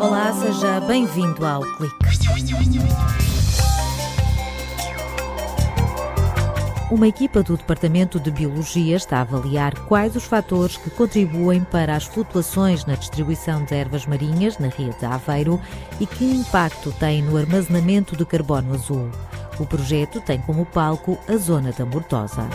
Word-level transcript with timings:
Olá, 0.00 0.32
seja 0.32 0.80
bem-vindo 0.80 1.46
ao 1.46 1.62
Clique. 1.76 1.94
Uma 6.90 7.06
equipa 7.06 7.44
do 7.44 7.56
Departamento 7.56 8.18
de 8.18 8.28
Biologia 8.32 8.96
está 8.96 9.18
a 9.18 9.20
avaliar 9.20 9.78
quais 9.86 10.16
os 10.16 10.24
fatores 10.24 10.76
que 10.76 10.90
contribuem 10.90 11.62
para 11.62 11.94
as 11.94 12.06
flutuações 12.06 12.84
na 12.86 12.96
distribuição 12.96 13.64
de 13.64 13.72
ervas 13.72 14.04
marinhas 14.04 14.58
na 14.58 14.66
Ria 14.66 14.92
de 14.92 15.06
Aveiro 15.06 15.60
e 16.00 16.06
que 16.06 16.24
impacto 16.24 16.90
tem 16.98 17.22
no 17.22 17.36
armazenamento 17.36 18.16
de 18.16 18.26
carbono 18.26 18.74
azul. 18.74 19.08
O 19.60 19.66
projeto 19.66 20.20
tem 20.20 20.40
como 20.40 20.66
palco 20.66 21.16
a 21.28 21.36
zona 21.36 21.70
da 21.70 21.86
Mortosa. 21.86 22.48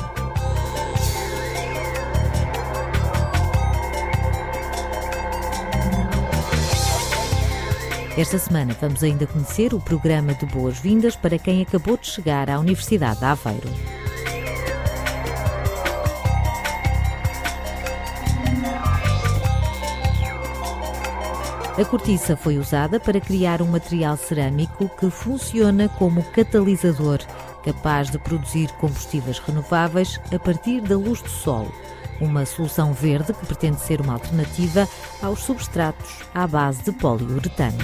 Esta 8.18 8.40
semana 8.40 8.74
vamos 8.80 9.04
ainda 9.04 9.28
conhecer 9.28 9.74
o 9.74 9.80
programa 9.82 10.34
de 10.34 10.46
boas-vindas 10.46 11.18
para 11.18 11.38
quem 11.38 11.62
acabou 11.62 11.98
de 11.98 12.08
chegar 12.08 12.50
à 12.50 12.58
Universidade 12.58 13.20
de 13.20 13.26
Aveiro. 13.26 13.70
A 21.78 21.84
cortiça 21.84 22.38
foi 22.38 22.58
usada 22.58 23.02
para 23.02 23.20
criar 23.20 23.62
um 23.62 23.68
material 23.68 24.16
cerâmico 24.16 24.90
que 24.98 25.10
funciona 25.10 25.90
como 25.90 26.24
catalisador, 26.32 27.20
capaz 27.66 28.10
de 28.10 28.18
produzir 28.18 28.72
combustíveis 28.80 29.40
renováveis 29.40 30.22
a 30.34 30.40
partir 30.40 30.80
da 30.80 30.96
luz 30.96 31.22
do 31.22 31.30
sol. 31.30 31.68
Uma 32.22 32.46
solução 32.46 32.94
verde 32.94 33.34
que 33.34 33.46
pretende 33.46 33.80
ser 33.82 34.00
uma 34.00 34.14
alternativa 34.14 34.88
aos 35.22 35.40
substratos 35.40 36.20
à 36.34 36.48
base 36.48 36.84
de 36.84 36.92
poliuretano. 36.94 37.78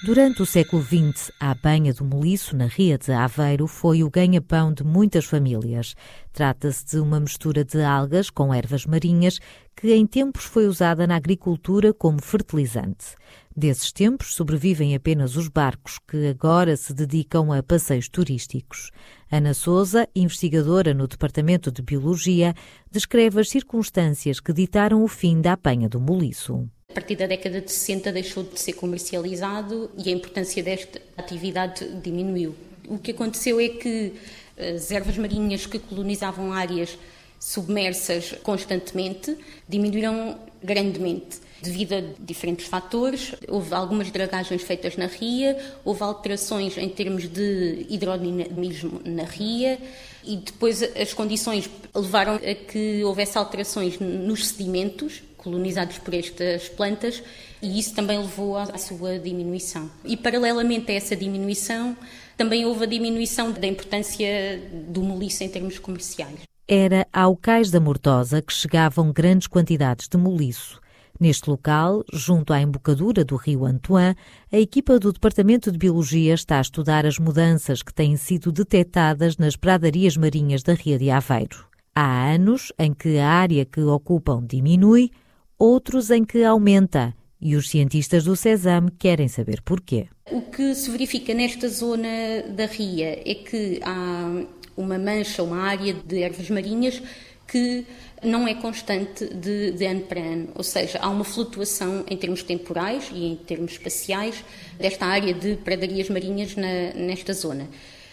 Durante 0.00 0.42
o 0.42 0.46
século 0.46 0.80
XX, 0.80 1.32
a 1.40 1.52
banha 1.56 1.92
do 1.92 2.04
moliço 2.04 2.56
na 2.56 2.66
Ria 2.66 2.96
de 2.96 3.10
Aveiro 3.10 3.66
foi 3.66 4.04
o 4.04 4.10
ganha-pão 4.10 4.72
de 4.72 4.84
muitas 4.84 5.24
famílias. 5.24 5.96
Trata-se 6.32 6.86
de 6.86 7.00
uma 7.00 7.18
mistura 7.18 7.64
de 7.64 7.82
algas 7.82 8.30
com 8.30 8.54
ervas 8.54 8.86
marinhas 8.86 9.40
que 9.74 9.92
em 9.92 10.06
tempos 10.06 10.44
foi 10.44 10.68
usada 10.68 11.04
na 11.04 11.16
agricultura 11.16 11.92
como 11.92 12.22
fertilizante. 12.22 13.16
Desses 13.58 13.90
tempos 13.90 14.36
sobrevivem 14.36 14.94
apenas 14.94 15.34
os 15.34 15.48
barcos 15.48 15.98
que 16.06 16.28
agora 16.28 16.76
se 16.76 16.94
dedicam 16.94 17.52
a 17.52 17.60
passeios 17.60 18.08
turísticos. 18.08 18.92
Ana 19.28 19.52
Souza, 19.52 20.08
investigadora 20.14 20.94
no 20.94 21.08
Departamento 21.08 21.72
de 21.72 21.82
Biologia, 21.82 22.54
descreve 22.88 23.40
as 23.40 23.48
circunstâncias 23.48 24.38
que 24.38 24.52
ditaram 24.52 25.02
o 25.02 25.08
fim 25.08 25.40
da 25.40 25.54
apanha 25.54 25.88
do 25.88 25.98
moliço. 25.98 26.70
A 26.90 26.94
partir 26.94 27.16
da 27.16 27.26
década 27.26 27.60
de 27.60 27.72
60 27.72 28.12
deixou 28.12 28.44
de 28.44 28.60
ser 28.60 28.74
comercializado 28.74 29.90
e 29.98 30.08
a 30.08 30.12
importância 30.12 30.62
desta 30.62 31.02
atividade 31.16 31.84
diminuiu. 32.00 32.54
O 32.86 32.96
que 32.96 33.10
aconteceu 33.10 33.58
é 33.58 33.70
que 33.70 34.12
as 34.56 34.88
ervas 34.92 35.18
marinhas 35.18 35.66
que 35.66 35.80
colonizavam 35.80 36.52
áreas 36.52 36.96
submersas 37.40 38.36
constantemente 38.40 39.36
diminuíram 39.68 40.38
grandemente 40.62 41.47
devido 41.62 41.94
a 41.94 42.02
diferentes 42.18 42.66
fatores. 42.66 43.34
Houve 43.48 43.74
algumas 43.74 44.10
dragagens 44.10 44.62
feitas 44.62 44.96
na 44.96 45.06
ria, 45.06 45.58
houve 45.84 46.02
alterações 46.02 46.76
em 46.76 46.88
termos 46.88 47.28
de 47.28 47.86
hidrodinamismo 47.88 49.00
na 49.04 49.24
ria 49.24 49.78
e 50.24 50.36
depois 50.36 50.82
as 50.82 51.14
condições 51.14 51.68
levaram 51.94 52.34
a 52.34 52.54
que 52.54 53.02
houvesse 53.04 53.38
alterações 53.38 53.98
nos 53.98 54.48
sedimentos 54.48 55.22
colonizados 55.36 55.98
por 55.98 56.12
estas 56.14 56.68
plantas 56.68 57.22
e 57.62 57.78
isso 57.78 57.94
também 57.94 58.18
levou 58.18 58.56
à 58.56 58.76
sua 58.76 59.18
diminuição. 59.18 59.90
E 60.04 60.16
paralelamente 60.16 60.90
a 60.90 60.94
essa 60.94 61.16
diminuição, 61.16 61.96
também 62.36 62.66
houve 62.66 62.84
a 62.84 62.86
diminuição 62.86 63.50
da 63.50 63.66
importância 63.66 64.60
do 64.88 65.02
moliço 65.02 65.42
em 65.42 65.48
termos 65.48 65.78
comerciais. 65.78 66.40
Era 66.66 67.06
ao 67.12 67.34
cais 67.34 67.70
da 67.70 67.80
Mortosa 67.80 68.42
que 68.42 68.52
chegavam 68.52 69.10
grandes 69.10 69.48
quantidades 69.48 70.06
de 70.06 70.16
moliço. 70.18 70.80
Neste 71.20 71.50
local, 71.50 72.04
junto 72.12 72.52
à 72.52 72.60
embocadura 72.60 73.24
do 73.24 73.34
rio 73.34 73.64
Antoine, 73.64 74.14
a 74.52 74.58
equipa 74.58 75.00
do 75.00 75.12
Departamento 75.12 75.72
de 75.72 75.78
Biologia 75.78 76.32
está 76.32 76.58
a 76.58 76.60
estudar 76.60 77.04
as 77.04 77.18
mudanças 77.18 77.82
que 77.82 77.92
têm 77.92 78.16
sido 78.16 78.52
detectadas 78.52 79.36
nas 79.36 79.56
pradarias 79.56 80.16
marinhas 80.16 80.62
da 80.62 80.74
Ria 80.74 80.96
de 80.96 81.10
Aveiro. 81.10 81.66
Há 81.92 82.30
anos 82.30 82.72
em 82.78 82.94
que 82.94 83.18
a 83.18 83.28
área 83.28 83.64
que 83.64 83.80
ocupam 83.80 84.46
diminui, 84.46 85.10
outros 85.58 86.10
em 86.12 86.24
que 86.24 86.44
aumenta, 86.44 87.12
e 87.40 87.56
os 87.56 87.68
cientistas 87.68 88.24
do 88.24 88.36
CESAM 88.36 88.88
querem 88.96 89.26
saber 89.26 89.60
porquê. 89.62 90.06
O 90.30 90.42
que 90.42 90.72
se 90.74 90.88
verifica 90.90 91.34
nesta 91.34 91.68
zona 91.68 92.42
da 92.54 92.66
ria 92.66 93.20
é 93.28 93.34
que 93.34 93.80
há 93.82 94.44
uma 94.76 94.98
mancha, 94.98 95.42
uma 95.42 95.62
área 95.62 95.92
de 95.92 96.22
ervas 96.22 96.48
marinhas 96.48 97.02
que 97.48 97.84
não 98.22 98.46
é 98.46 98.54
constante 98.54 99.26
de, 99.34 99.72
de, 99.72 99.84
ano 99.86 100.02
para 100.02 100.20
ano, 100.20 100.48
ou 100.54 100.62
seja, 100.62 100.98
há 101.00 101.08
uma 101.08 101.24
flutuação 101.24 102.04
em 102.08 102.16
termos 102.16 102.42
temporais 102.42 103.10
e 103.12 103.24
em 103.24 103.36
termos 103.36 103.72
espaciais 103.72 104.44
desta 104.78 105.06
área 105.06 105.34
de 105.34 105.56
pradarias 105.56 106.08
marinhas 106.08 106.54
na, 106.54 106.92
nesta 106.94 107.32
zona. 107.32 107.68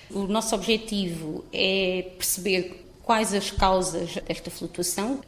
O 0.10 0.22
nosso 0.22 0.56
objetivo 0.56 1.44
é 1.52 2.12
perceber 2.18 2.88
quais 3.04 3.34
as 3.34 3.52
causas 3.52 4.16
desta 4.28 4.50
flutuação, 4.50 5.20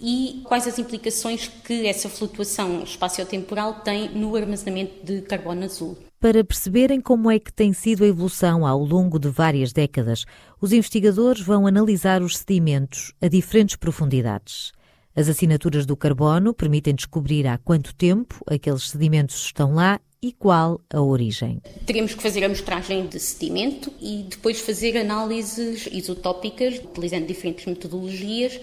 e 0.00 0.42
quais 0.44 0.66
as 0.66 0.78
implicações 0.78 1.48
que 1.48 1.86
essa 1.86 2.08
flutuação 2.08 2.82
espaciotemporal 2.82 3.80
tem 3.80 4.08
no 4.10 4.34
armazenamento 4.36 5.04
de 5.04 5.22
carbono 5.22 5.64
azul. 5.64 5.96
Para 6.24 6.42
perceberem 6.42 7.02
como 7.02 7.30
é 7.30 7.38
que 7.38 7.52
tem 7.52 7.74
sido 7.74 8.02
a 8.02 8.06
evolução 8.06 8.66
ao 8.66 8.82
longo 8.82 9.18
de 9.18 9.28
várias 9.28 9.74
décadas, 9.74 10.24
os 10.58 10.72
investigadores 10.72 11.42
vão 11.42 11.66
analisar 11.66 12.22
os 12.22 12.38
sedimentos 12.38 13.12
a 13.20 13.28
diferentes 13.28 13.76
profundidades. 13.76 14.72
As 15.14 15.28
assinaturas 15.28 15.84
do 15.84 15.94
carbono 15.94 16.54
permitem 16.54 16.94
descobrir 16.94 17.46
há 17.46 17.58
quanto 17.58 17.94
tempo 17.94 18.42
aqueles 18.46 18.88
sedimentos 18.88 19.36
estão 19.44 19.74
lá 19.74 20.00
e 20.22 20.32
qual 20.32 20.80
a 20.88 20.98
origem. 20.98 21.60
Teremos 21.84 22.14
que 22.14 22.22
fazer 22.22 22.42
a 22.42 22.48
mostragem 22.48 23.06
de 23.06 23.20
sedimento 23.20 23.92
e 24.00 24.24
depois 24.26 24.58
fazer 24.60 24.96
análises 24.96 25.86
isotópicas, 25.92 26.78
utilizando 26.78 27.26
diferentes 27.26 27.66
metodologias, 27.66 28.58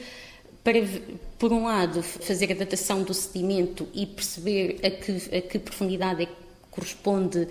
para, 0.63 0.79
por 1.37 1.53
um 1.53 1.65
lado, 1.65 2.01
fazer 2.01 2.51
a 2.51 2.55
datação 2.55 3.03
do 3.03 3.13
sedimento 3.13 3.87
e 3.93 4.07
perceber 4.07 4.79
a 4.83 4.89
que, 4.89 5.37
a 5.37 5.41
que 5.41 5.59
profundidade 5.59 6.23
é 6.23 6.25
que 6.25 6.40
corresponde 6.71 7.47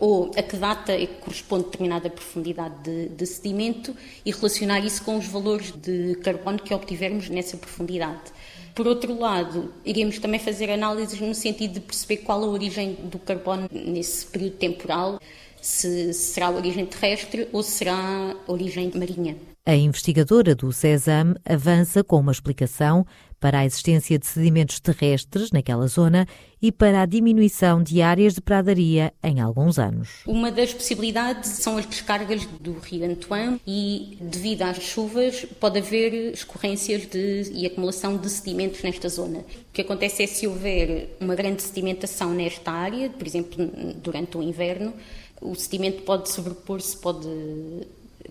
ou 0.00 0.30
a 0.34 0.42
que 0.42 0.56
data 0.56 0.92
é 0.92 1.06
que 1.06 1.20
corresponde 1.20 1.64
determinada 1.64 2.08
profundidade 2.08 2.74
de, 2.82 3.08
de, 3.10 3.26
sedimento 3.26 3.94
e 4.24 4.32
relacionar 4.32 4.80
isso 4.80 5.04
com 5.04 5.18
os 5.18 5.26
valores 5.26 5.72
de 5.72 6.14
carbono 6.22 6.58
que 6.58 6.72
obtivermos 6.72 7.28
nessa 7.28 7.58
profundidade. 7.58 8.32
Por 8.74 8.86
outro 8.86 9.18
lado, 9.18 9.74
iremos 9.84 10.18
também 10.18 10.40
fazer 10.40 10.70
análises 10.70 11.20
no 11.20 11.34
sentido 11.34 11.74
de 11.74 11.80
perceber 11.80 12.18
qual 12.18 12.42
a 12.42 12.46
origem 12.46 12.94
do 12.94 13.18
carbono 13.18 13.68
nesse 13.70 14.24
período 14.24 14.56
temporal, 14.56 15.20
se 15.60 16.14
será 16.14 16.50
origem 16.50 16.86
terrestre 16.86 17.46
ou 17.52 17.62
será 17.62 18.34
origem 18.46 18.90
marinha. 18.94 19.36
A 19.66 19.74
investigadora 19.74 20.54
do 20.54 20.72
CESAM 20.72 21.34
avança 21.44 22.02
com 22.02 22.18
uma 22.18 22.32
explicação 22.32 23.06
para 23.38 23.58
a 23.58 23.66
existência 23.66 24.18
de 24.18 24.26
sedimentos 24.26 24.80
terrestres 24.80 25.50
naquela 25.50 25.86
zona 25.86 26.26
e 26.62 26.72
para 26.72 27.02
a 27.02 27.06
diminuição 27.06 27.82
de 27.82 28.00
áreas 28.00 28.34
de 28.34 28.40
pradaria 28.40 29.12
em 29.22 29.38
alguns 29.38 29.78
anos. 29.78 30.22
Uma 30.26 30.50
das 30.50 30.72
possibilidades 30.72 31.50
são 31.50 31.76
as 31.76 31.84
descargas 31.84 32.46
do 32.46 32.72
rio 32.78 33.04
Antoine 33.04 33.60
e, 33.66 34.16
devido 34.20 34.62
às 34.62 34.78
chuvas, 34.82 35.44
pode 35.60 35.78
haver 35.78 36.32
escorrências 36.32 37.06
de, 37.06 37.52
e 37.52 37.66
acumulação 37.66 38.16
de 38.16 38.30
sedimentos 38.30 38.82
nesta 38.82 39.10
zona. 39.10 39.40
O 39.40 39.72
que 39.74 39.82
acontece 39.82 40.22
é 40.22 40.26
se 40.26 40.46
houver 40.46 41.16
uma 41.20 41.34
grande 41.34 41.62
sedimentação 41.62 42.32
nesta 42.32 42.72
área, 42.72 43.10
por 43.10 43.26
exemplo, 43.26 43.56
durante 44.02 44.38
o 44.38 44.42
inverno, 44.42 44.94
o 45.40 45.54
sedimento 45.54 46.02
pode 46.02 46.30
sobrepor-se, 46.30 46.96
pode 46.96 47.28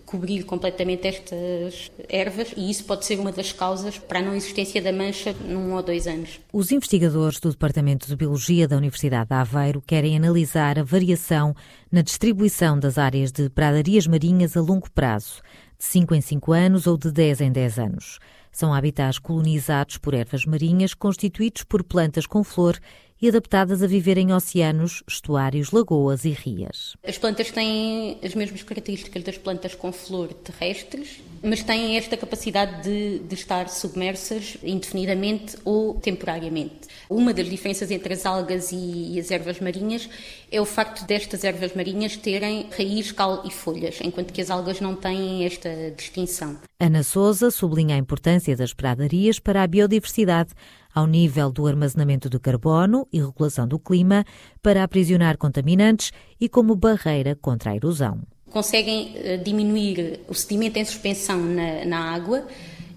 cobrir 0.04 0.44
completamente 0.44 1.06
estas 1.06 1.90
ervas 2.08 2.52
e 2.56 2.70
isso 2.70 2.84
pode 2.84 3.04
ser 3.04 3.18
uma 3.18 3.32
das 3.32 3.52
causas 3.52 3.98
para 3.98 4.18
a 4.18 4.22
não 4.22 4.34
existência 4.34 4.80
da 4.82 4.92
mancha 4.92 5.32
num 5.32 5.74
ou 5.74 5.82
dois 5.82 6.06
anos. 6.06 6.40
Os 6.52 6.70
investigadores 6.70 7.38
do 7.38 7.50
Departamento 7.50 8.06
de 8.06 8.16
Biologia 8.16 8.66
da 8.66 8.76
Universidade 8.76 9.28
de 9.28 9.34
Aveiro 9.34 9.82
querem 9.86 10.16
analisar 10.16 10.78
a 10.78 10.82
variação 10.82 11.54
na 11.90 12.02
distribuição 12.02 12.78
das 12.78 12.98
áreas 12.98 13.32
de 13.32 13.48
pradarias 13.50 14.06
marinhas 14.06 14.56
a 14.56 14.60
longo 14.60 14.90
prazo, 14.90 15.42
de 15.78 15.84
5 15.84 16.14
em 16.14 16.20
5 16.20 16.52
anos 16.52 16.86
ou 16.86 16.96
de 16.96 17.10
10 17.10 17.40
em 17.42 17.52
10 17.52 17.78
anos. 17.78 18.18
São 18.52 18.74
habitats 18.74 19.18
colonizados 19.18 19.96
por 19.96 20.12
ervas 20.12 20.44
marinhas 20.44 20.92
constituídos 20.92 21.62
por 21.62 21.84
plantas 21.84 22.26
com 22.26 22.42
flor 22.42 22.78
e 23.20 23.28
adaptadas 23.28 23.82
a 23.82 23.86
viver 23.86 24.16
em 24.16 24.32
oceanos, 24.32 25.02
estuários, 25.06 25.70
lagoas 25.70 26.24
e 26.24 26.30
rias. 26.30 26.96
As 27.06 27.18
plantas 27.18 27.50
têm 27.50 28.18
as 28.22 28.34
mesmas 28.34 28.62
características 28.62 29.22
das 29.22 29.38
plantas 29.38 29.74
com 29.74 29.92
flor 29.92 30.32
terrestres, 30.32 31.20
mas 31.42 31.62
têm 31.62 31.96
esta 31.96 32.16
capacidade 32.16 32.82
de, 32.82 33.18
de 33.20 33.34
estar 33.34 33.68
submersas 33.68 34.56
indefinidamente 34.62 35.56
ou 35.64 35.94
temporariamente. 35.94 36.88
Uma 37.08 37.34
das 37.34 37.48
diferenças 37.48 37.90
entre 37.90 38.14
as 38.14 38.24
algas 38.24 38.72
e, 38.72 39.14
e 39.14 39.20
as 39.20 39.30
ervas 39.30 39.60
marinhas 39.60 40.08
é 40.50 40.60
o 40.60 40.64
facto 40.64 41.06
destas 41.06 41.44
ervas 41.44 41.74
marinhas 41.74 42.16
terem 42.16 42.68
raiz, 42.76 43.12
cal 43.12 43.42
e 43.44 43.50
folhas, 43.50 43.98
enquanto 44.02 44.32
que 44.32 44.40
as 44.40 44.50
algas 44.50 44.80
não 44.80 44.94
têm 44.94 45.44
esta 45.44 45.90
distinção. 45.96 46.56
Ana 46.78 47.02
Souza 47.02 47.50
sublinha 47.50 47.94
a 47.94 47.98
importância 47.98 48.56
das 48.56 48.72
pradarias 48.72 49.38
para 49.38 49.62
a 49.62 49.66
biodiversidade, 49.66 50.50
ao 50.94 51.06
nível 51.06 51.50
do 51.50 51.66
armazenamento 51.66 52.28
de 52.28 52.38
carbono 52.38 53.06
e 53.12 53.20
regulação 53.20 53.66
do 53.66 53.78
clima, 53.78 54.24
para 54.62 54.82
aprisionar 54.82 55.38
contaminantes 55.38 56.12
e 56.40 56.48
como 56.48 56.74
barreira 56.74 57.34
contra 57.34 57.70
a 57.70 57.76
erosão. 57.76 58.20
Conseguem 58.50 59.12
eh, 59.16 59.36
diminuir 59.36 60.20
o 60.28 60.34
sedimento 60.34 60.78
em 60.78 60.84
suspensão 60.84 61.38
na, 61.38 61.84
na 61.84 62.14
água 62.14 62.44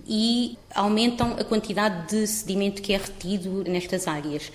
e 0.07 0.57
aumentam 0.73 1.33
a 1.33 1.43
quantidade 1.43 2.09
de 2.09 2.27
sedimento 2.27 2.81
que 2.81 2.93
é 2.93 2.97
retido 2.97 3.63
nestas 3.63 4.07
áreas. 4.07 4.51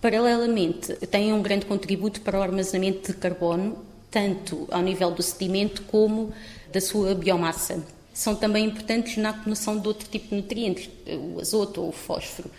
Paralelamente, 0.00 0.94
têm 1.06 1.32
um 1.32 1.42
grande 1.42 1.66
contributo 1.66 2.20
para 2.20 2.38
o 2.38 2.42
armazenamento 2.42 3.12
de 3.12 3.18
carbono, 3.18 3.78
tanto 4.10 4.68
ao 4.70 4.82
nível 4.82 5.10
do 5.10 5.22
sedimento 5.22 5.82
como 5.82 6.32
da 6.72 6.80
sua 6.80 7.14
biomassa 7.14 7.82
são 8.16 8.34
também 8.34 8.64
importantes 8.64 9.18
na 9.18 9.28
acumulação 9.28 9.78
de 9.78 9.86
outro 9.86 10.08
tipo 10.08 10.30
de 10.30 10.36
nutrientes, 10.36 10.88
o 11.06 11.38
azoto 11.38 11.82
ou 11.82 11.90
o 11.90 11.92
fósforo. 11.92 12.50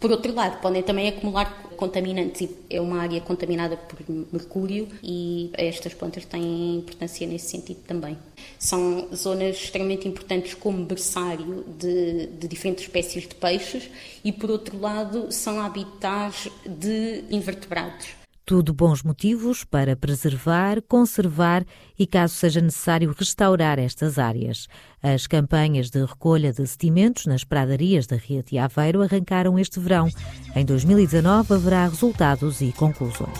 Por 0.00 0.10
outro 0.10 0.34
lado, 0.34 0.60
podem 0.60 0.82
também 0.82 1.08
acumular 1.08 1.70
contaminantes. 1.76 2.50
É 2.68 2.80
uma 2.80 3.00
área 3.00 3.20
contaminada 3.20 3.76
por 3.76 3.98
mercúrio 4.08 4.88
e 5.00 5.50
estas 5.54 5.94
plantas 5.94 6.24
têm 6.24 6.78
importância 6.78 7.24
nesse 7.28 7.48
sentido 7.48 7.78
também. 7.86 8.18
São 8.58 9.08
zonas 9.14 9.56
extremamente 9.56 10.08
importantes 10.08 10.52
como 10.52 10.84
berçário 10.84 11.64
de, 11.78 12.26
de 12.26 12.48
diferentes 12.48 12.82
espécies 12.82 13.22
de 13.22 13.36
peixes 13.36 13.88
e, 14.24 14.32
por 14.32 14.50
outro 14.50 14.80
lado, 14.80 15.30
são 15.30 15.60
habitats 15.60 16.48
de 16.66 17.22
invertebrados. 17.30 18.23
Tudo 18.46 18.74
bons 18.74 19.02
motivos 19.02 19.64
para 19.64 19.96
preservar, 19.96 20.82
conservar 20.82 21.64
e, 21.98 22.06
caso 22.06 22.34
seja 22.34 22.60
necessário, 22.60 23.14
restaurar 23.18 23.78
estas 23.78 24.18
áreas. 24.18 24.68
As 25.02 25.26
campanhas 25.26 25.88
de 25.88 26.04
recolha 26.04 26.52
de 26.52 26.66
sedimentos 26.66 27.24
nas 27.24 27.42
pradarias 27.42 28.06
da 28.06 28.16
Ria 28.16 28.42
de 28.42 28.58
Aveiro 28.58 29.02
arrancaram 29.02 29.58
este 29.58 29.80
verão. 29.80 30.08
Em 30.54 30.64
2019 30.64 31.54
haverá 31.54 31.88
resultados 31.88 32.60
e 32.60 32.70
conclusões. 32.72 33.38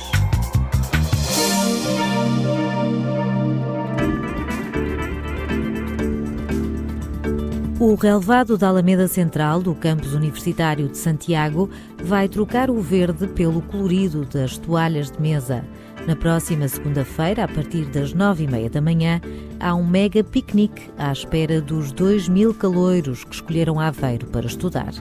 O 7.85 7.97
relevado 7.97 8.57
da 8.57 8.69
Alameda 8.69 9.07
Central 9.07 9.61
do 9.61 9.75
campus 9.75 10.15
universitário 10.15 10.89
de 10.89 10.97
Santiago 10.97 11.69
vai 12.03 12.31
trocar 12.31 12.71
o 12.71 12.81
verde 12.81 13.27
pelo 13.27 13.61
colorido 13.61 14.25
das 14.25 14.57
toalhas 14.57 15.11
de 15.11 15.21
mesa. 15.21 15.63
Na 16.07 16.17
próxima 16.17 16.67
segunda-feira, 16.67 17.45
a 17.45 17.49
partir 17.49 17.85
das 17.85 18.15
nove 18.15 18.45
e 18.45 18.49
meia 18.49 18.71
da 18.71 18.81
manhã, 18.81 19.21
há 19.61 19.75
um 19.75 19.87
mega 19.87 20.25
piquenique 20.25 20.91
à 20.97 21.13
espera 21.13 21.61
dos 21.61 21.93
dois 21.93 22.27
mil 22.27 22.55
caloiros 22.55 23.23
que 23.23 23.35
escolheram 23.35 23.79
Aveiro 23.79 24.29
para 24.29 24.47
estudar. 24.47 24.95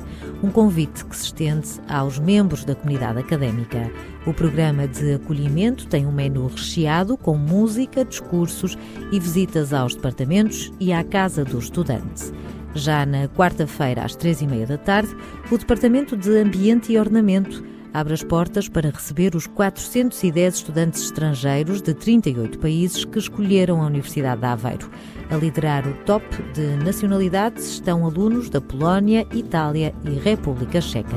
Um 0.44 0.52
convite 0.52 1.06
que 1.06 1.16
se 1.16 1.28
estende 1.28 1.70
aos 1.88 2.20
membros 2.20 2.66
da 2.66 2.76
comunidade 2.76 3.18
académica. 3.18 3.90
O 4.28 4.34
programa 4.34 4.90
de 4.90 5.14
acolhimento 5.14 5.88
tem 5.88 6.06
um 6.06 6.12
menu 6.12 6.48
recheado 6.48 7.16
com 7.16 7.38
música, 7.38 8.04
discursos 8.04 8.78
e 9.10 9.18
visitas 9.22 9.72
aos 9.72 9.96
departamentos 9.96 10.70
e 10.82 10.92
à 10.92 11.02
casa 11.02 11.46
do 11.46 11.58
estudante. 11.58 12.34
Já 12.76 13.06
na 13.06 13.28
quarta-feira, 13.28 14.04
às 14.04 14.16
três 14.16 14.42
e 14.42 14.48
meia 14.48 14.66
da 14.66 14.78
tarde, 14.78 15.16
o 15.52 15.58
Departamento 15.58 16.18
de 16.18 16.38
Ambiente 16.38 16.92
e 16.92 16.98
Ornamento 16.98 17.64
abre 17.94 18.14
as 18.14 18.24
portas 18.24 18.68
para 18.68 18.90
receber 18.90 19.36
os 19.36 19.46
410 19.46 20.56
estudantes 20.56 21.04
estrangeiros 21.04 21.82
de 21.82 21.94
38 21.94 22.58
países 22.58 23.06
que 23.06 23.20
escolheram 23.20 23.82
a 23.82 23.86
Universidade 23.86 24.42
de 24.42 24.48
Aveiro. 24.48 24.90
A 25.30 25.36
liderar 25.36 25.88
o 25.88 25.94
top 26.04 26.26
de 26.54 26.84
nacionalidades 26.84 27.74
estão 27.74 28.04
alunos 28.06 28.50
da 28.50 28.60
Polónia, 28.60 29.28
Itália 29.32 29.94
e 30.04 30.10
República 30.18 30.82
Checa. 30.82 31.16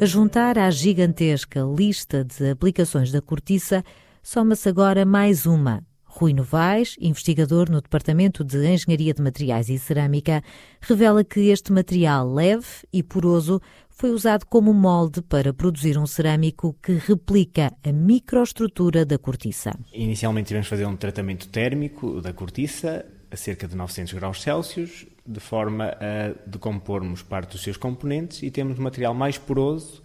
A 0.00 0.04
juntar 0.04 0.58
à 0.58 0.68
gigantesca 0.70 1.60
lista 1.60 2.24
de 2.24 2.50
aplicações 2.50 3.12
da 3.12 3.22
cortiça, 3.22 3.84
soma-se 4.20 4.68
agora 4.68 5.06
mais 5.06 5.46
uma, 5.46 5.82
Rui 6.16 6.32
Novaes, 6.32 6.96
investigador 7.00 7.68
no 7.68 7.80
Departamento 7.80 8.44
de 8.44 8.72
Engenharia 8.72 9.12
de 9.12 9.20
Materiais 9.20 9.68
e 9.68 9.76
Cerâmica, 9.76 10.44
revela 10.80 11.24
que 11.24 11.48
este 11.48 11.72
material 11.72 12.32
leve 12.32 12.66
e 12.92 13.02
poroso 13.02 13.60
foi 13.90 14.10
usado 14.10 14.46
como 14.46 14.72
molde 14.72 15.20
para 15.22 15.52
produzir 15.52 15.98
um 15.98 16.06
cerâmico 16.06 16.76
que 16.80 16.92
replica 16.92 17.72
a 17.84 17.92
microestrutura 17.92 19.04
da 19.04 19.18
cortiça. 19.18 19.76
Inicialmente 19.92 20.46
tivemos 20.48 20.68
fazer 20.68 20.86
um 20.86 20.96
tratamento 20.96 21.48
térmico 21.48 22.20
da 22.20 22.32
cortiça 22.32 23.04
a 23.28 23.36
cerca 23.36 23.66
de 23.66 23.74
900 23.74 24.12
graus 24.12 24.40
Celsius, 24.40 25.06
de 25.26 25.40
forma 25.40 25.96
a 26.00 26.48
decompormos 26.48 27.22
parte 27.22 27.52
dos 27.52 27.62
seus 27.62 27.76
componentes 27.76 28.40
e 28.44 28.52
temos 28.52 28.78
um 28.78 28.82
material 28.82 29.14
mais 29.14 29.36
poroso 29.36 30.00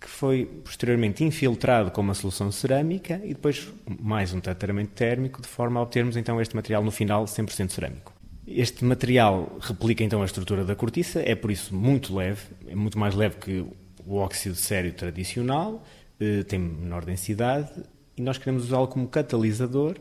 que 0.00 0.08
foi 0.08 0.46
posteriormente 0.64 1.22
infiltrado 1.22 1.90
com 1.90 2.00
uma 2.00 2.14
solução 2.14 2.50
cerâmica 2.50 3.20
e 3.22 3.34
depois 3.34 3.68
mais 4.00 4.32
um 4.32 4.40
tratamento 4.40 4.92
térmico, 4.92 5.42
de 5.42 5.48
forma 5.48 5.78
a 5.78 5.82
obtermos 5.82 6.16
então 6.16 6.40
este 6.40 6.56
material 6.56 6.82
no 6.82 6.90
final 6.90 7.24
100% 7.24 7.70
cerâmico. 7.70 8.14
Este 8.46 8.84
material 8.84 9.58
replica 9.60 10.02
então 10.02 10.22
a 10.22 10.24
estrutura 10.24 10.64
da 10.64 10.74
cortiça, 10.74 11.20
é 11.20 11.34
por 11.34 11.50
isso 11.50 11.74
muito 11.74 12.14
leve, 12.16 12.40
é 12.66 12.74
muito 12.74 12.98
mais 12.98 13.14
leve 13.14 13.36
que 13.36 13.64
o 14.06 14.16
óxido 14.16 14.54
de 14.54 14.60
sério 14.60 14.92
tradicional, 14.92 15.84
eh, 16.18 16.42
tem 16.44 16.58
menor 16.58 17.04
densidade 17.04 17.70
e 18.16 18.22
nós 18.22 18.38
queremos 18.38 18.64
usá-lo 18.64 18.88
como 18.88 19.06
catalisador 19.06 19.96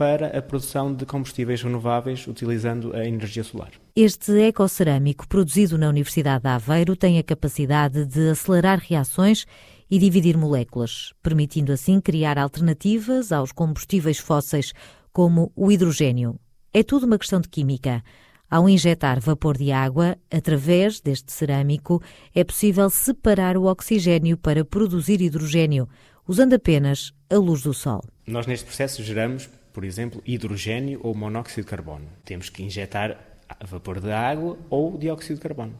para 0.00 0.28
a 0.28 0.40
produção 0.40 0.94
de 0.94 1.04
combustíveis 1.04 1.60
renováveis 1.60 2.26
utilizando 2.26 2.96
a 2.96 3.04
energia 3.04 3.44
solar. 3.44 3.72
Este 3.94 4.32
ecocerâmico 4.40 5.28
produzido 5.28 5.76
na 5.76 5.90
Universidade 5.90 6.42
de 6.42 6.48
Aveiro 6.48 6.96
tem 6.96 7.18
a 7.18 7.22
capacidade 7.22 8.06
de 8.06 8.30
acelerar 8.30 8.78
reações 8.78 9.44
e 9.90 9.98
dividir 9.98 10.38
moléculas, 10.38 11.12
permitindo 11.22 11.70
assim 11.70 12.00
criar 12.00 12.38
alternativas 12.38 13.30
aos 13.30 13.52
combustíveis 13.52 14.16
fósseis, 14.16 14.72
como 15.12 15.52
o 15.54 15.70
hidrogênio. 15.70 16.40
É 16.72 16.82
tudo 16.82 17.04
uma 17.04 17.18
questão 17.18 17.38
de 17.38 17.50
química. 17.50 18.02
Ao 18.50 18.66
injetar 18.70 19.20
vapor 19.20 19.58
de 19.58 19.70
água, 19.70 20.16
através 20.30 20.98
deste 20.98 21.30
cerâmico, 21.30 22.02
é 22.34 22.42
possível 22.42 22.88
separar 22.88 23.54
o 23.54 23.66
oxigênio 23.66 24.38
para 24.38 24.64
produzir 24.64 25.20
hidrogênio, 25.20 25.86
usando 26.26 26.54
apenas 26.54 27.12
a 27.28 27.36
luz 27.36 27.60
do 27.60 27.74
sol. 27.74 28.00
Nós, 28.26 28.46
neste 28.46 28.64
processo, 28.64 29.02
geramos 29.02 29.59
por 29.72 29.84
exemplo, 29.84 30.22
hidrogênio 30.26 31.00
ou 31.02 31.14
monóxido 31.14 31.62
de 31.62 31.68
carbono. 31.68 32.06
Temos 32.24 32.48
que 32.48 32.62
injetar 32.62 33.18
vapor 33.66 34.00
de 34.00 34.12
água 34.12 34.58
ou 34.68 34.96
dióxido 34.96 35.36
de 35.36 35.42
carbono. 35.42 35.74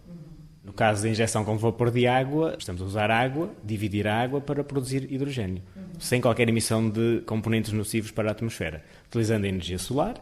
No 0.63 0.73
caso 0.73 1.03
da 1.03 1.09
injeção 1.09 1.45
com 1.45 1.57
vapor 1.57 1.91
de 1.91 2.07
água, 2.07 2.55
estamos 2.59 2.83
a 2.83 2.85
usar 2.85 3.11
água, 3.11 3.51
dividir 3.65 4.07
a 4.07 4.21
água 4.21 4.41
para 4.41 4.63
produzir 4.63 5.11
hidrogênio, 5.11 5.63
sem 5.99 6.21
qualquer 6.21 6.49
emissão 6.49 6.89
de 6.89 7.23
componentes 7.27 7.73
nocivos 7.73 8.11
para 8.11 8.29
a 8.29 8.33
atmosfera, 8.33 8.85
utilizando 9.07 9.45
a 9.45 9.49
energia 9.49 9.79
solar, 9.79 10.15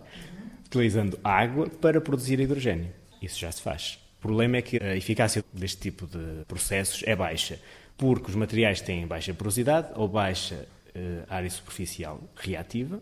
utilizando 0.65 1.19
água 1.25 1.69
para 1.69 2.01
produzir 2.01 2.39
hidrogênio. 2.39 2.89
Isso 3.21 3.39
já 3.39 3.51
se 3.51 3.61
faz. 3.61 3.99
O 4.19 4.23
problema 4.23 4.57
é 4.57 4.63
que 4.63 4.83
a 4.83 4.97
eficácia 4.97 5.45
deste 5.53 5.79
tipo 5.79 6.07
de 6.07 6.45
processos 6.47 7.03
é 7.05 7.17
baixa, 7.17 7.59
porque 7.97 8.31
os 8.31 8.37
materiais 8.37 8.81
têm 8.81 9.07
baixa 9.07 9.35
porosidade 9.35 9.89
ou 9.97 10.09
baixa 10.09 10.67
uh, 10.95 11.25
área 11.29 11.51
superficial 11.51 12.21
reativa, 12.37 13.01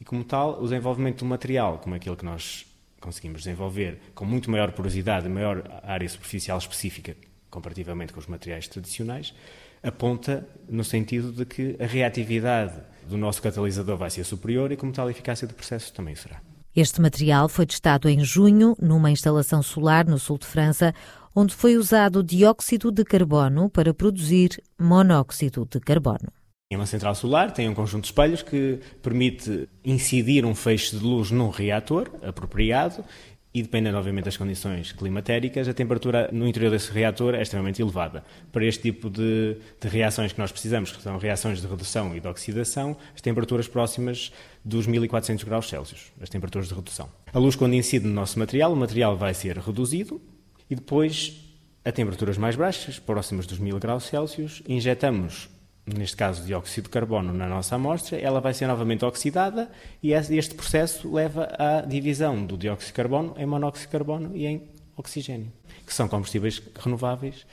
e, 0.00 0.04
como 0.04 0.24
tal, 0.24 0.60
o 0.60 0.64
desenvolvimento 0.64 1.18
de 1.18 1.24
um 1.24 1.28
material 1.28 1.78
como 1.78 1.94
aquele 1.94 2.16
que 2.16 2.24
nós 2.24 2.66
conseguimos 3.00 3.42
desenvolver, 3.42 4.00
com 4.14 4.24
muito 4.24 4.50
maior 4.50 4.72
porosidade 4.72 5.26
e 5.26 5.28
maior 5.28 5.62
área 5.82 6.08
superficial 6.08 6.58
específica, 6.58 7.16
comparativamente 7.50 8.12
com 8.12 8.20
os 8.20 8.26
materiais 8.26 8.68
tradicionais, 8.68 9.34
aponta 9.82 10.46
no 10.68 10.84
sentido 10.84 11.32
de 11.32 11.44
que 11.44 11.76
a 11.80 11.86
reatividade 11.86 12.80
do 13.08 13.16
nosso 13.16 13.40
catalisador 13.40 13.96
vai 13.96 14.10
ser 14.10 14.24
superior 14.24 14.70
e, 14.72 14.76
como 14.76 14.92
tal, 14.92 15.06
a 15.06 15.10
eficácia 15.10 15.46
do 15.46 15.54
processo 15.54 15.92
também 15.92 16.14
será. 16.14 16.40
Este 16.74 17.00
material 17.00 17.48
foi 17.48 17.66
testado 17.66 18.08
em 18.08 18.20
junho 18.20 18.76
numa 18.80 19.10
instalação 19.10 19.62
solar 19.62 20.06
no 20.06 20.18
sul 20.18 20.38
de 20.38 20.46
França, 20.46 20.94
onde 21.34 21.54
foi 21.54 21.76
usado 21.76 22.22
dióxido 22.22 22.90
de 22.90 23.04
carbono 23.04 23.70
para 23.70 23.94
produzir 23.94 24.62
monóxido 24.78 25.66
de 25.70 25.80
carbono. 25.80 26.37
É 26.70 26.76
uma 26.76 26.84
central 26.84 27.14
solar, 27.14 27.50
tem 27.50 27.66
um 27.66 27.72
conjunto 27.72 28.02
de 28.02 28.08
espelhos 28.08 28.42
que 28.42 28.78
permite 29.02 29.66
incidir 29.82 30.44
um 30.44 30.54
feixe 30.54 30.98
de 30.98 31.02
luz 31.02 31.30
num 31.30 31.48
reator 31.48 32.10
apropriado 32.22 33.02
e 33.54 33.62
dependendo, 33.62 33.96
obviamente, 33.96 34.26
das 34.26 34.36
condições 34.36 34.92
climatéricas, 34.92 35.66
a 35.66 35.72
temperatura 35.72 36.28
no 36.30 36.46
interior 36.46 36.70
desse 36.70 36.92
reator 36.92 37.34
é 37.34 37.40
extremamente 37.40 37.80
elevada. 37.80 38.22
Para 38.52 38.66
este 38.66 38.82
tipo 38.82 39.08
de, 39.08 39.56
de, 39.80 39.88
reações 39.88 40.34
que 40.34 40.38
nós 40.38 40.52
precisamos, 40.52 40.92
que 40.92 41.00
são 41.00 41.16
reações 41.16 41.62
de 41.62 41.66
redução 41.66 42.14
e 42.14 42.20
de 42.20 42.28
oxidação, 42.28 42.94
as 43.14 43.22
temperaturas 43.22 43.66
próximas 43.66 44.30
dos 44.62 44.86
1400 44.86 45.44
graus 45.44 45.70
Celsius, 45.70 46.12
as 46.20 46.28
temperaturas 46.28 46.68
de 46.68 46.74
redução. 46.74 47.08
A 47.32 47.38
luz, 47.38 47.56
quando 47.56 47.76
incide 47.76 48.06
no 48.06 48.12
nosso 48.12 48.38
material, 48.38 48.74
o 48.74 48.76
material 48.76 49.16
vai 49.16 49.32
ser 49.32 49.56
reduzido 49.56 50.20
e 50.68 50.74
depois, 50.74 51.32
a 51.82 51.90
temperaturas 51.90 52.36
mais 52.36 52.56
baixas, 52.56 52.98
próximas 52.98 53.46
dos 53.46 53.58
1000 53.58 53.78
graus 53.78 54.04
Celsius, 54.04 54.62
injetamos 54.68 55.48
neste 55.96 56.16
caso 56.16 56.44
dióxido 56.44 56.84
de 56.84 56.90
carbono, 56.90 57.32
na 57.32 57.48
nossa 57.48 57.76
amostra, 57.76 58.18
ela 58.18 58.40
vai 58.40 58.52
ser 58.54 58.66
novamente 58.66 59.04
oxidada 59.04 59.70
e 60.02 60.12
este 60.12 60.54
processo 60.54 61.12
leva 61.12 61.48
à 61.58 61.80
divisão 61.80 62.44
do 62.44 62.56
dióxido 62.56 62.88
de 62.88 62.92
carbono 62.94 63.34
em 63.38 63.46
monóxido 63.46 63.86
de 63.86 63.92
carbono 63.92 64.36
e 64.36 64.46
em 64.46 64.62
oxigênio, 64.96 65.52
que 65.86 65.94
são 65.94 66.08
combustíveis 66.08 66.62
renováveis 66.78 67.46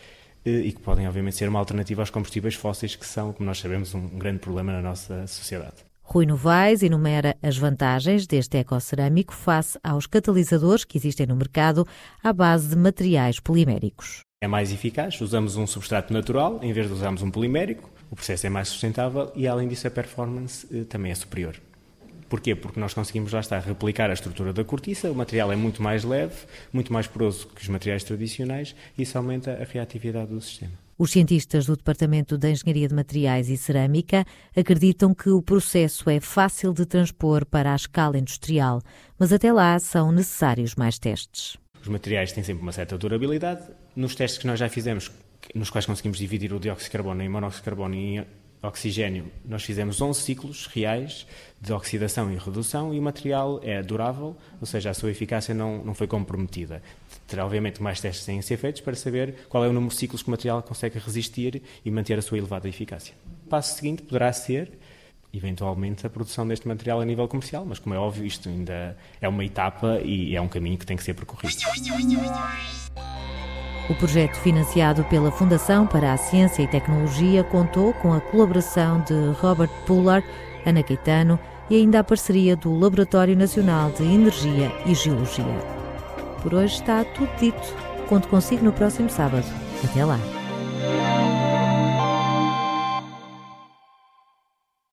eh, 0.46 0.50
e 0.50 0.72
que 0.72 0.82
podem, 0.82 1.08
obviamente, 1.08 1.36
ser 1.36 1.48
uma 1.48 1.60
alternativa 1.60 2.02
aos 2.02 2.10
combustíveis 2.10 2.56
fósseis, 2.56 2.96
que 2.96 3.06
são, 3.06 3.34
como 3.34 3.48
nós 3.48 3.60
sabemos, 3.60 3.94
um 3.94 4.08
grande 4.10 4.40
problema 4.40 4.74
na 4.74 4.82
nossa 4.82 5.26
sociedade. 5.28 5.86
Rui 6.08 6.26
Novaes 6.28 6.84
enumera 6.84 7.36
as 7.42 7.58
vantagens 7.58 8.28
deste 8.28 8.58
ecocerâmico 8.58 9.34
face 9.34 9.80
aos 9.84 10.06
catalisadores 10.06 10.86
que 10.86 10.98
existem 10.98 11.26
no 11.26 11.36
mercado 11.36 11.86
à 12.24 12.32
base 12.32 12.70
de 12.70 12.76
materiais 12.76 13.40
poliméricos. 13.40 14.20
É 14.40 14.48
mais 14.48 14.72
eficaz, 14.72 15.20
usamos 15.20 15.56
um 15.56 15.66
substrato 15.66 16.14
natural 16.14 16.60
em 16.62 16.72
vez 16.72 16.88
de 16.88 16.94
usarmos 16.94 17.24
um 17.24 17.32
polimérico, 17.32 17.90
o 18.10 18.16
processo 18.16 18.48
é 18.48 18.50
mais 18.50 18.68
sustentável 18.68 19.32
e, 19.36 19.48
além 19.48 19.68
disso, 19.68 19.88
a 19.88 19.92
performance 19.92 20.68
eh, 20.72 20.84
também 20.84 21.12
é 21.12 21.16
superior. 21.16 21.60
Porquê? 22.28 22.56
Porque 22.56 22.80
nós 22.80 22.94
conseguimos, 22.94 23.32
lá 23.32 23.40
estar, 23.40 23.60
replicar 23.60 24.10
a 24.10 24.14
estrutura 24.14 24.52
da 24.52 24.64
cortiça, 24.64 25.12
o 25.12 25.16
material 25.16 25.52
é 25.52 25.56
muito 25.56 25.82
mais 25.82 26.04
leve, 26.04 26.36
muito 26.74 26.92
mais 26.92 27.08
poroso 27.08 27.48
que 27.48 27.62
os 27.62 27.68
materiais 27.70 28.04
tradicionais 28.04 28.76
e 28.98 29.04
isso 29.04 29.18
aumenta 29.18 29.52
a 29.54 29.64
reatividade 29.64 30.32
do 30.32 30.42
sistema. 30.42 30.74
Os 30.98 31.12
cientistas 31.12 31.66
do 31.66 31.76
Departamento 31.76 32.38
de 32.38 32.50
Engenharia 32.50 32.88
de 32.88 32.96
Materiais 32.96 33.50
e 33.50 33.58
Cerâmica 33.58 34.26
acreditam 34.56 35.14
que 35.14 35.30
o 35.30 35.42
processo 35.42 36.10
é 36.10 36.22
fácil 36.22 36.74
de 36.74 36.86
transpor 36.86 37.46
para 37.46 37.74
a 37.74 37.76
escala 37.76 38.18
industrial, 38.18 38.82
mas 39.20 39.34
até 39.34 39.52
lá 39.52 39.78
são 39.78 40.12
necessários 40.12 40.74
mais 40.76 40.98
testes. 40.98 41.58
Os 41.82 41.90
materiais 41.90 42.32
têm 42.32 42.44
sempre 42.44 42.64
uma 42.64 42.72
certa 42.72 42.98
durabilidade. 42.98 43.62
Nos 43.96 44.16
testes 44.16 44.40
que 44.40 44.48
nós 44.48 44.58
já 44.58 44.70
fizemos 44.70 45.12
nos 45.54 45.70
quais 45.70 45.86
conseguimos 45.86 46.18
dividir 46.18 46.54
o 46.54 46.60
dióxido 46.60 46.86
de 46.86 46.92
carbono 46.92 47.22
em 47.22 47.30
monóxido 47.30 47.62
de 47.62 47.66
carbono 47.66 47.96
e 47.96 48.18
em 48.18 48.26
oxigênio, 48.62 49.32
nós 49.46 49.64
fizemos 49.64 50.02
11 50.02 50.20
ciclos 50.22 50.66
reais 50.68 51.28
de 51.62 51.72
oxidação 51.72 52.32
e 52.32 52.38
redução 52.38 52.94
e 52.94 53.00
o 53.00 53.02
material 53.02 53.60
é 53.64 53.82
durável, 53.82 54.36
ou 54.60 54.66
seja, 54.66 54.90
a 54.90 54.94
sua 54.94 55.12
eficácia 55.12 55.54
não, 55.54 55.84
não 55.84 55.94
foi 55.94 56.08
comprometida. 56.08 56.82
Terá, 57.28 57.46
obviamente, 57.46 57.82
mais 57.82 58.00
testes 58.00 58.26
têm 58.26 58.42
ser 58.42 58.58
feitos 58.58 58.82
para 58.82 58.96
saber 58.96 59.46
qual 59.50 59.64
é 59.64 59.68
o 59.68 59.74
número 59.74 59.94
de 59.94 60.00
ciclos 60.00 60.22
que 60.22 60.28
o 60.28 60.32
material 60.32 60.62
consegue 60.62 61.00
resistir 61.00 61.62
e 61.84 61.92
manter 61.92 62.18
a 62.18 62.22
sua 62.22 62.38
elevada 62.38 62.68
eficácia. 62.68 63.14
O 63.46 63.50
passo 63.50 63.76
seguinte 63.76 64.04
poderá 64.04 64.32
ser 64.34 64.72
eventualmente 65.34 66.06
a 66.08 66.10
produção 66.10 66.48
deste 66.48 66.68
material 66.68 67.02
a 67.02 67.06
nível 67.06 67.28
comercial, 67.28 67.66
mas 67.66 67.78
como 67.78 67.94
é 67.94 67.98
óbvio, 67.98 68.26
isto 68.26 68.48
ainda 68.48 68.98
é 69.20 69.28
uma 69.28 69.44
etapa 69.44 70.00
e 70.02 70.36
é 70.36 70.42
um 70.42 70.48
caminho 70.48 70.78
que 70.78 70.86
tem 70.86 70.96
que 70.96 71.04
ser 71.04 71.14
percorrido. 71.14 71.54
O 73.90 73.94
projeto 73.94 74.36
financiado 74.38 75.04
pela 75.06 75.32
Fundação 75.32 75.86
para 75.86 76.12
a 76.12 76.18
Ciência 76.18 76.64
e 76.64 76.68
Tecnologia 76.68 77.44
contou 77.44 77.94
com 77.94 78.14
a 78.14 78.20
colaboração 78.20 79.02
de 79.02 79.14
Robert 79.40 79.70
Puller, 79.86 80.24
Ana 80.66 80.82
Caetano 80.82 81.40
e 81.70 81.76
ainda 81.76 82.00
a 82.00 82.04
parceria 82.04 82.56
do 82.56 82.78
Laboratório 82.78 83.36
Nacional 83.36 83.92
de 83.92 84.04
Energia 84.04 84.72
e 84.88 84.96
Geologia. 84.96 85.46
Por 86.42 86.56
hoje 86.56 86.76
está 86.76 87.04
tudo 87.04 87.30
dito. 87.40 87.76
Conto 88.10 88.28
consigo 88.28 88.64
no 88.64 88.74
próximo 88.74 89.10
sábado. 89.10 89.46
Até 89.84 90.04
lá. 90.04 90.20